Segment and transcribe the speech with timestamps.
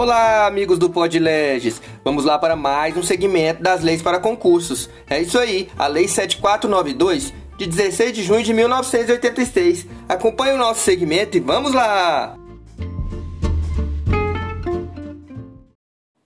[0.00, 1.82] Olá, amigos do Podleges.
[2.02, 4.88] Vamos lá para mais um segmento das leis para concursos.
[5.06, 9.86] É isso aí, a Lei 7492 de 16 de junho de 1986.
[10.08, 12.34] Acompanhe o nosso segmento e vamos lá.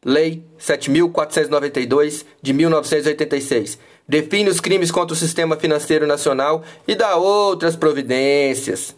[0.04, 7.74] Lei 7492 de 1986 define os crimes contra o sistema financeiro nacional e dá outras
[7.74, 8.94] providências.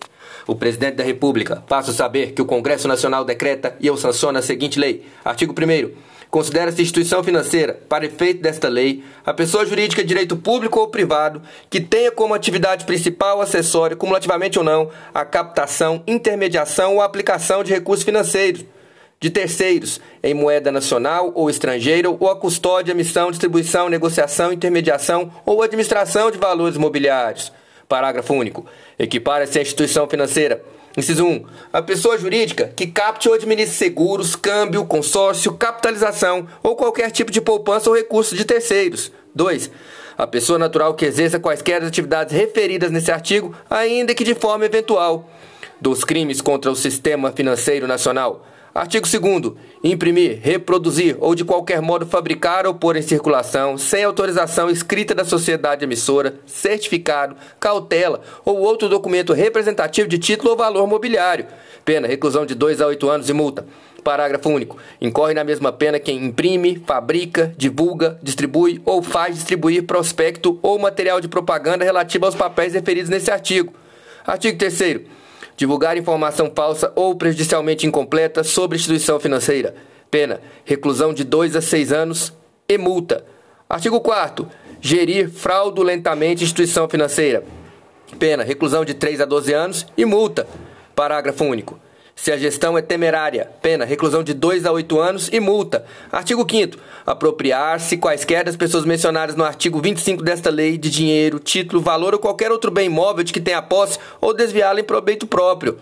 [0.46, 4.39] O presidente da República passa a saber que o Congresso Nacional decreta e eu sanciono
[4.39, 5.04] a seguinte lei.
[5.25, 10.80] Artigo 1 Considera-se instituição financeira, para efeito desta lei, a pessoa jurídica de direito público
[10.80, 11.40] ou privado
[11.71, 17.72] que tenha como atividade principal acessória, cumulativamente ou não, a captação, intermediação ou aplicação de
[17.72, 18.64] recursos financeiros
[19.18, 25.63] de terceiros em moeda nacional ou estrangeira ou a custódia, emissão, distribuição, negociação, intermediação ou
[25.63, 27.50] administração de valores mobiliários
[27.89, 28.67] Parágrafo único.
[28.99, 30.63] Equipara-se a instituição financeira.
[30.96, 31.44] Inciso 1.
[31.72, 37.41] A pessoa jurídica que capte ou administre seguros, câmbio, consórcio, capitalização ou qualquer tipo de
[37.41, 39.12] poupança ou recurso de terceiros.
[39.34, 39.70] 2.
[40.16, 45.30] A pessoa natural que exerça quaisquer atividades referidas nesse artigo, ainda que de forma eventual,
[45.78, 52.05] dos crimes contra o sistema financeiro nacional Artigo 2 Imprimir, reproduzir ou de qualquer modo
[52.05, 58.86] fabricar ou pôr em circulação, sem autorização escrita da sociedade emissora, certificado, cautela ou outro
[58.86, 61.47] documento representativo de título ou valor mobiliário.
[61.86, 63.66] Pena, reclusão de 2 a 8 anos e multa.
[64.04, 64.77] Parágrafo único.
[65.00, 71.19] Incorre na mesma pena quem imprime, fabrica, divulga, distribui ou faz distribuir prospecto ou material
[71.19, 73.72] de propaganda relativo aos papéis referidos nesse artigo.
[74.27, 75.16] Artigo 3
[75.56, 79.74] divulgar informação falsa ou prejudicialmente incompleta sobre instituição financeira.
[80.10, 82.32] Pena: reclusão de 2 a 6 anos
[82.68, 83.24] e multa.
[83.68, 84.48] Artigo 4
[84.80, 87.42] gerir fraudulentamente instituição financeira.
[88.18, 90.46] Pena: reclusão de 3 a 12 anos e multa.
[90.94, 91.78] Parágrafo único.
[92.19, 95.84] Se a gestão é temerária, pena, reclusão de 2 a 8 anos e multa.
[96.11, 101.82] Artigo 5 Apropriar-se quaisquer das pessoas mencionadas no artigo 25 desta lei de dinheiro, título,
[101.82, 105.78] valor ou qualquer outro bem imóvel de que tenha posse ou desviá-lo em proveito próprio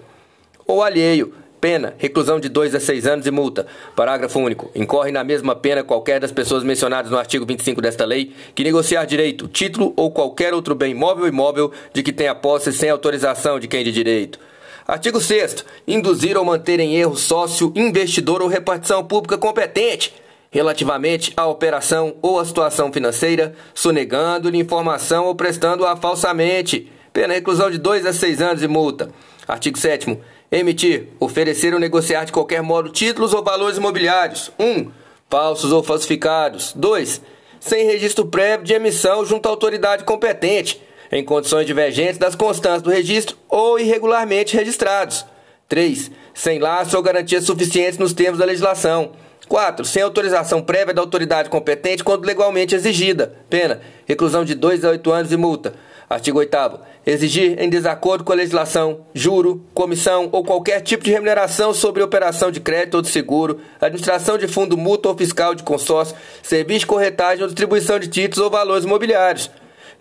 [0.66, 1.32] ou alheio.
[1.60, 3.66] Pena, reclusão de 2 a 6 anos e multa.
[3.94, 4.70] Parágrafo único.
[4.74, 9.04] Incorre na mesma pena qualquer das pessoas mencionadas no artigo 25 desta lei que negociar
[9.04, 13.60] direito, título ou qualquer outro bem imóvel ou imóvel de que tenha posse sem autorização
[13.60, 14.38] de quem de direito.
[14.86, 20.12] Artigo 6 Induzir ou manter em erro sócio, investidor ou repartição pública competente
[20.54, 26.92] relativamente à operação ou à situação financeira, sonegando-lhe informação ou prestando-a falsamente.
[27.12, 29.10] Pena reclusão de 2 a 6 anos e multa.
[29.48, 30.16] Artigo 7
[30.52, 34.52] Emitir, oferecer ou negociar de qualquer modo títulos ou valores imobiliários.
[34.56, 34.64] 1.
[34.64, 34.92] Um,
[35.28, 36.72] falsos ou falsificados.
[36.76, 37.20] 2.
[37.58, 40.80] Sem registro prévio de emissão junto à autoridade competente
[41.14, 45.24] em condições divergentes das constantes do registro ou irregularmente registrados.
[45.68, 46.10] 3.
[46.34, 49.12] Sem laço ou garantias suficientes nos termos da legislação.
[49.48, 49.84] 4.
[49.84, 53.32] Sem autorização prévia da autoridade competente quando legalmente exigida.
[53.48, 55.74] Pena: reclusão de 2 a 8 anos e multa.
[56.10, 56.80] Artigo 8.
[57.06, 62.50] Exigir, em desacordo com a legislação, juro, comissão ou qualquer tipo de remuneração sobre operação
[62.50, 66.86] de crédito ou de seguro, administração de fundo mútuo ou fiscal de consórcio, serviço de
[66.86, 69.50] corretagem ou distribuição de títulos ou valores imobiliários.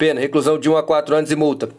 [0.04, 1.70] Pena, reclusão de 1 a 4 anos e multa.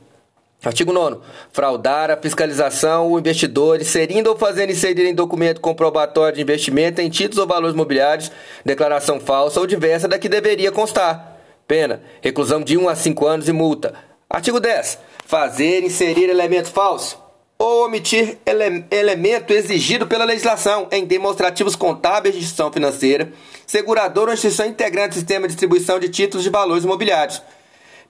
[0.65, 1.19] Artigo 9.
[1.53, 7.11] Fraudar a fiscalização ou investidor, inserindo ou fazendo inserir em documento comprobatório de investimento em
[7.11, 8.33] títulos ou valores mobiliários,
[8.65, 11.37] declaração falsa ou diversa da que deveria constar.
[11.69, 13.93] Pena, reclusão de 1 a 5 anos e multa.
[14.31, 14.99] Artigo 10.
[15.27, 17.23] Fazer inserir elemento falso
[17.59, 23.31] ou omitir ele elemento exigido pela legislação em demonstrativos contábeis de instituição financeira,
[23.67, 27.43] seguradora ou instituição integrante do sistema de distribuição de títulos de valores imobiliários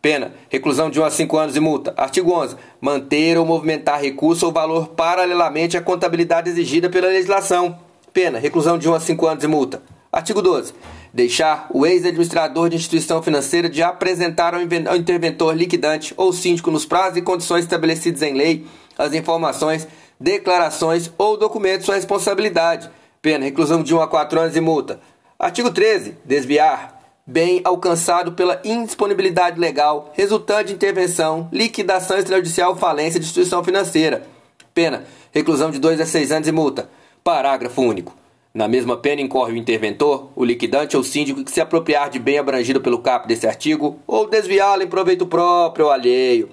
[0.05, 1.95] Pena: reclusão de 1 a 5 anos e multa.
[1.97, 2.57] Artigo 11.
[2.79, 7.79] Manter ou movimentar recurso ou valor paralelamente à contabilidade exigida pela legislação.
[8.13, 9.83] Pena: reclusão de 1 a 5 anos e multa.
[10.13, 10.75] Artigo 12.
[11.11, 17.17] Deixar o ex-administrador de instituição financeira de apresentar ao interventor liquidante ou síndico nos prazos
[17.17, 18.67] e condições estabelecidos em lei
[18.99, 19.89] as informações,
[20.21, 22.91] declarações ou documentos de sua responsabilidade.
[23.23, 25.01] Pena: reclusão de 1 a 4 anos e multa.
[25.39, 26.19] Artigo 13.
[26.27, 26.94] Desviar,
[27.27, 34.27] bem alcançado pela indisponibilidade legal resultante de intervenção, liquidação extrajudicial falência de instituição financeira.
[34.73, 36.91] Pena: reclusão de 2 a 6 anos e multa.
[37.23, 38.15] Parágrafo único.
[38.53, 42.39] Na mesma pena incorre o interventor, o liquidante ou síndico que se apropriar de bem
[42.39, 46.51] abrangido pelo caput desse artigo ou desviá-lo em proveito próprio ou alheio.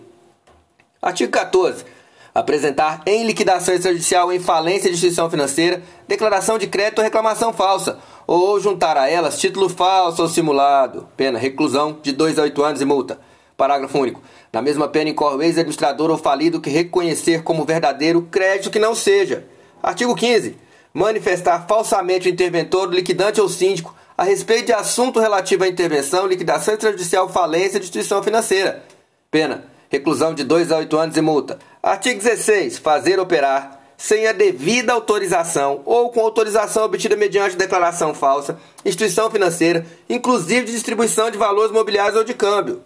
[1.01, 1.85] Artigo 14
[2.33, 7.99] apresentar em liquidação extrajudicial em falência de instituição financeira declaração de crédito ou reclamação falsa,
[8.27, 12.81] ou juntar a elas título falso ou simulado, pena reclusão de 2 a 8 anos
[12.81, 13.19] e multa.
[13.55, 14.21] Parágrafo único.
[14.51, 18.95] Na mesma pena incorre o ex-administrador ou falido que reconhecer como verdadeiro crédito que não
[18.95, 19.45] seja.
[19.83, 20.57] Artigo 15.
[20.93, 26.27] manifestar falsamente o interventor, o liquidante ou síndico a respeito de assunto relativo à intervenção,
[26.27, 28.83] liquidação extrajudicial, falência de instituição financeira.
[29.31, 31.59] Pena: reclusão de 2 a 8 anos e multa.
[31.83, 32.77] Artigo 16.
[32.77, 39.85] Fazer operar sem a devida autorização ou com autorização obtida mediante declaração falsa, instituição financeira,
[40.09, 42.81] inclusive de distribuição de valores mobiliários ou de câmbio.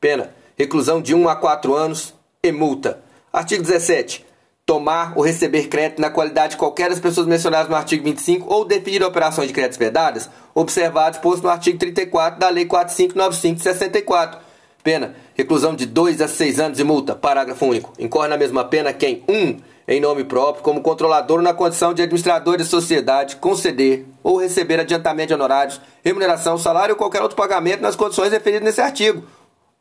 [0.00, 2.12] Pena: reclusão de 1 a 4 anos
[2.42, 3.00] e multa.
[3.32, 4.26] Artigo 17.
[4.66, 8.64] Tomar ou receber crédito na qualidade de qualquer das pessoas mencionadas no artigo 25 ou
[8.64, 14.49] definir operações de créditos vedadas, observado exposto no artigo 34 da Lei 4595 de 64
[14.82, 17.14] Pena: reclusão de 2 a 6 anos e multa.
[17.14, 17.92] Parágrafo único.
[17.98, 19.34] Incorre na mesma pena quem 1.
[19.34, 24.78] Um, em nome próprio, como controlador na condição de administrador de sociedade, conceder ou receber
[24.78, 29.24] adiantamento de honorários, remuneração, salário ou qualquer outro pagamento nas condições referidas nesse artigo.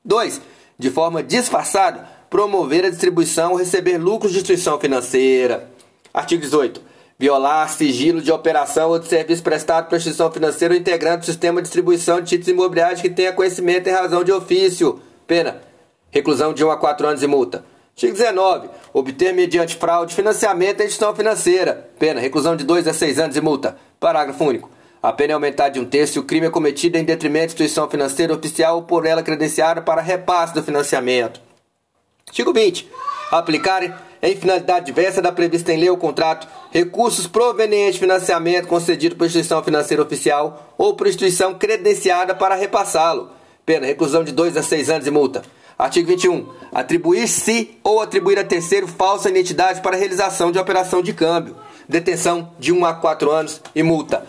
[0.03, 0.41] 2.
[0.79, 5.69] De forma disfarçada, promover a distribuição ou receber lucros de instituição financeira.
[6.11, 6.88] Artigo 18
[7.19, 11.61] violar sigilo de operação ou de serviço prestado por instituição financeira ou integrante do sistema
[11.61, 15.01] de distribuição de títulos imobiliários que tenha conhecimento em razão de ofício.
[15.27, 15.61] Pena.
[16.09, 17.65] Reclusão de 1 a 4 anos e multa.
[17.89, 18.69] Artigo 19.
[18.93, 21.89] Obter mediante fraude financiamento em instituição financeira.
[21.99, 22.21] Pena.
[22.21, 23.75] Reclusão de 2 a 6 anos e multa.
[23.99, 24.71] Parágrafo único.
[25.03, 27.53] A pena é aumentada de um terço se o crime é cometido em detrimento de
[27.53, 31.41] instituição financeira oficial ou por ela credenciada para repasse do financiamento.
[32.27, 32.89] Artigo 20.
[33.31, 39.15] Aplicar em finalidade diversa da prevista em lei ou contrato, recursos provenientes de financiamento concedido
[39.15, 43.29] por instituição financeira oficial ou por instituição credenciada para repassá-lo.
[43.65, 45.41] Pena, reclusão de 2 a 6 anos e multa.
[45.77, 46.45] Artigo 21.
[46.73, 51.55] Atribuir-se ou atribuir a terceiro falsa identidade para realização de operação de câmbio.
[51.87, 54.25] Detenção de 1 a 4 anos e multa.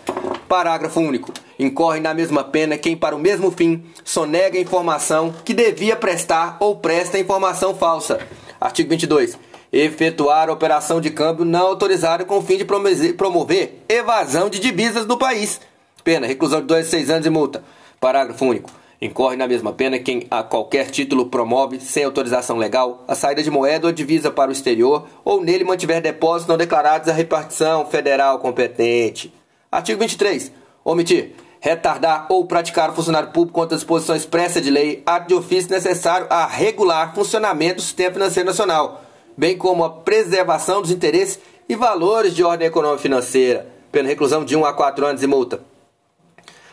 [0.49, 1.33] Parágrafo único.
[1.59, 6.77] Incorre na mesma pena quem, para o mesmo fim, sonega informação que devia prestar ou
[6.77, 8.21] presta informação falsa.
[8.61, 14.59] Artigo 22 efetuar operação de câmbio não autorizada com o fim de promover evasão de
[14.59, 15.61] divisas do país.
[16.03, 17.63] Pena, reclusão de 2 a 6 anos e multa.
[18.01, 18.71] Parágrafo único.
[19.01, 23.51] Incorre na mesma pena quem a qualquer título promove, sem autorização legal, a saída de
[23.51, 28.39] moeda ou divisa para o exterior ou nele mantiver depósitos não declarados à repartição federal
[28.39, 29.33] competente.
[29.73, 30.53] Artigo 23.
[30.85, 35.71] Omitir, retardar ou praticar o funcionário público contra disposição expressa de lei, ato de ofício
[35.71, 39.03] necessário a regular funcionamento do sistema financeiro nacional
[39.41, 44.45] bem como a preservação dos interesses e valores de ordem econômica e financeira, pela reclusão
[44.45, 45.63] de 1 a 4 anos e multa.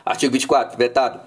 [0.06, 1.18] Artigo 24, vetado.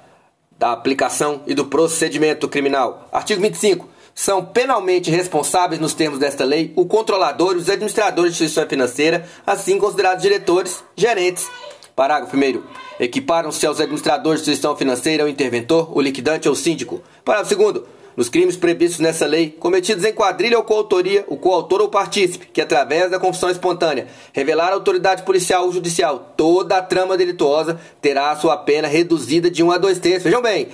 [0.50, 3.08] Da aplicação e do procedimento criminal.
[3.10, 3.88] Artigo 25.
[4.14, 9.26] São penalmente responsáveis, nos termos desta lei, o controlador e os administradores de instituição financeira,
[9.46, 11.50] assim considerados diretores, gerentes.
[11.96, 12.62] Parágrafo 1.
[13.02, 17.02] Equiparam-se aos administradores de instituição financeira o interventor, o liquidante ou o síndico.
[17.24, 21.88] Parágrafo 2 nos crimes previstos nessa lei, cometidos em quadrilha ou coautoria, o coautor ou
[21.88, 27.16] partícipe, que através da confissão espontânea revelar à autoridade policial ou judicial toda a trama
[27.16, 30.24] delituosa, terá a sua pena reduzida de 1 a 2 terços.
[30.24, 30.68] Vejam bem,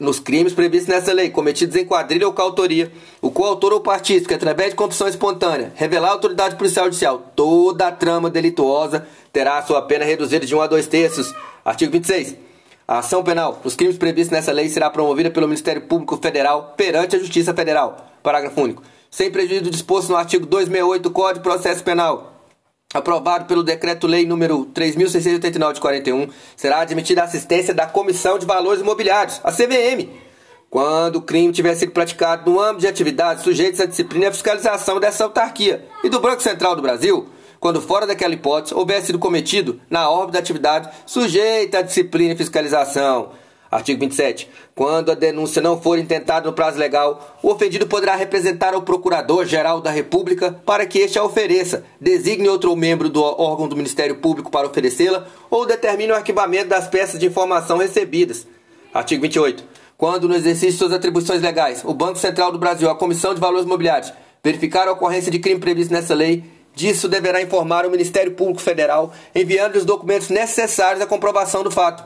[0.00, 2.90] nos crimes previstos nessa lei, cometidos em quadrilha ou coautoria,
[3.22, 7.32] o coautor ou partícipe, que através de confissão espontânea revelar à autoridade policial ou judicial
[7.36, 11.32] toda a trama delituosa, terá a sua pena reduzida de 1 a 2 terços.
[11.64, 12.47] Artigo 26.
[12.90, 17.14] A ação penal dos crimes previstos nessa lei será promovida pelo Ministério Público Federal perante
[17.14, 18.14] a Justiça Federal.
[18.22, 18.82] Parágrafo único.
[19.10, 22.46] Sem prejuízo do disposto no artigo 268 do Código de Processo Penal,
[22.94, 28.80] aprovado pelo Decreto-Lei número 3689 de 41, será admitida a assistência da Comissão de Valores
[28.80, 30.08] Imobiliários, a CVM,
[30.70, 34.32] quando o crime tiver sido praticado no âmbito de atividades sujeitas à disciplina e à
[34.32, 37.28] fiscalização dessa autarquia e do Banco Central do Brasil,
[37.60, 42.36] quando fora daquela hipótese houver sido cometido na órbita da atividade sujeita à disciplina e
[42.36, 43.30] fiscalização.
[43.70, 44.48] Artigo 27.
[44.74, 49.80] Quando a denúncia não for intentada no prazo legal, o ofendido poderá representar ao Procurador-Geral
[49.82, 54.50] da República para que este a ofereça, designe outro membro do órgão do Ministério Público
[54.50, 58.46] para oferecê-la ou determine o arquivamento das peças de informação recebidas.
[58.92, 59.62] Artigo 28.
[59.98, 63.40] Quando, no exercício de suas atribuições legais, o Banco Central do Brasil, a Comissão de
[63.40, 64.12] Valores Mobiliários,
[64.42, 66.44] verificar a ocorrência de crime previsto nessa lei,
[66.78, 72.04] Disso deverá informar o Ministério Público Federal, enviando os documentos necessários à comprovação do fato.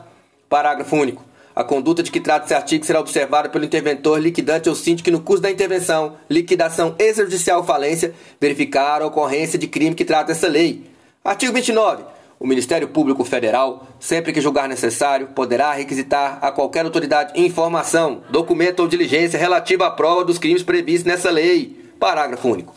[0.49, 1.23] Parágrafo único.
[1.55, 5.11] A conduta de que trata esse artigo será observada pelo interventor, liquidante ou síndico que
[5.11, 10.31] no curso da intervenção, liquidação extrajudicial ou falência, verificar a ocorrência de crime que trata
[10.31, 10.89] essa lei.
[11.23, 12.05] Artigo 29.
[12.39, 18.79] O Ministério Público Federal, sempre que julgar necessário, poderá requisitar a qualquer autoridade informação, documento
[18.79, 21.77] ou diligência relativa à prova dos crimes previstos nessa lei.
[21.99, 22.73] Parágrafo único.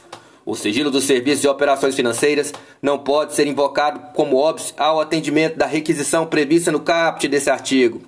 [0.47, 5.57] O sigilo dos serviços e operações financeiras não pode ser invocado como óbvio ao atendimento
[5.57, 8.01] da requisição prevista no caput desse artigo.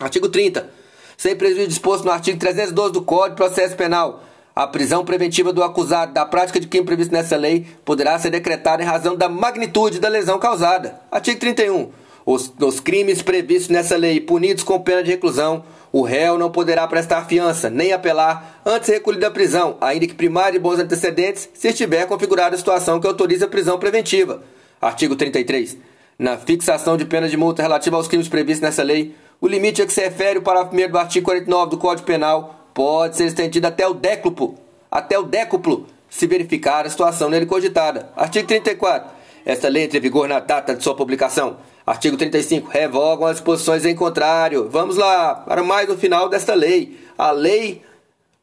[0.00, 0.70] Artigo 30.
[1.18, 4.22] Sem prejuízo disposto no artigo 312 do Código de Processo Penal,
[4.54, 8.82] A prisão preventiva do acusado da prática de crime previsto nessa lei poderá ser decretada
[8.82, 11.00] em razão da magnitude da lesão causada.
[11.10, 11.90] Artigo 31.
[12.32, 16.86] Os, os crimes previstos nessa lei punidos com pena de reclusão, o réu não poderá
[16.86, 21.66] prestar fiança nem apelar antes recolhido da prisão, ainda que primário de bons antecedentes, se
[21.66, 24.44] estiver configurada a situação que autoriza a prisão preventiva.
[24.80, 25.76] Artigo 33.
[26.16, 29.86] Na fixação de pena de multa relativa aos crimes previstos nessa lei, o limite a
[29.86, 33.66] que se refere o parágrafo 1 do artigo 49 do Código Penal pode ser estendido
[33.66, 34.54] até o décuplo,
[34.88, 38.12] até o décuplo, se verificar a situação nele cogitada.
[38.14, 39.18] Artigo 34.
[39.44, 41.56] Esta lei entra em vigor na data de sua publicação.
[41.90, 42.70] Artigo 35.
[42.70, 44.68] Revogam as disposições em contrário.
[44.70, 46.96] Vamos lá para mais no final desta lei.
[47.18, 47.82] A lei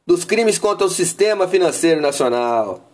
[0.06, 2.87] dos crimes contra o sistema financeiro nacional.